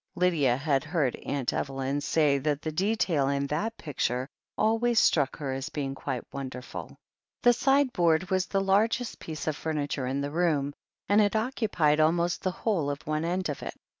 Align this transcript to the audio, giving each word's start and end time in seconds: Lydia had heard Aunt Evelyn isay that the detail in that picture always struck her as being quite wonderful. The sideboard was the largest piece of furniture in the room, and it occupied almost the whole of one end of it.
Lydia 0.15 0.57
had 0.57 0.83
heard 0.83 1.15
Aunt 1.17 1.53
Evelyn 1.53 1.99
isay 1.99 2.41
that 2.41 2.63
the 2.63 2.71
detail 2.71 3.29
in 3.29 3.45
that 3.45 3.77
picture 3.77 4.27
always 4.57 4.99
struck 4.99 5.37
her 5.37 5.53
as 5.53 5.69
being 5.69 5.93
quite 5.93 6.23
wonderful. 6.33 6.97
The 7.43 7.53
sideboard 7.53 8.31
was 8.31 8.47
the 8.47 8.61
largest 8.61 9.19
piece 9.19 9.45
of 9.45 9.55
furniture 9.55 10.07
in 10.07 10.21
the 10.21 10.31
room, 10.31 10.73
and 11.07 11.21
it 11.21 11.35
occupied 11.35 11.99
almost 11.99 12.41
the 12.41 12.49
whole 12.49 12.89
of 12.89 13.05
one 13.05 13.23
end 13.23 13.47
of 13.47 13.61
it. 13.61 13.75